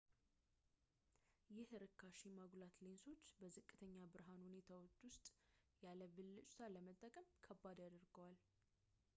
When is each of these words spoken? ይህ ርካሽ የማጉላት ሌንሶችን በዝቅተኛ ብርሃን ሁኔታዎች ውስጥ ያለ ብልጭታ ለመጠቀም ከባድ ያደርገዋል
ይህ 1.55 1.69
ርካሽ 1.83 2.21
የማጉላት 2.27 2.79
ሌንሶችን 2.85 3.37
በዝቅተኛ 3.41 3.93
ብርሃን 4.15 4.41
ሁኔታዎች 4.47 4.95
ውስጥ 5.05 5.25
ያለ 5.85 6.01
ብልጭታ 6.15 6.59
ለመጠቀም 6.75 7.29
ከባድ 7.45 7.79
ያደርገዋል 7.85 8.37